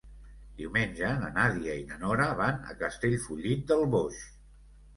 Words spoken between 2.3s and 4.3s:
van a Castellfollit del Boix.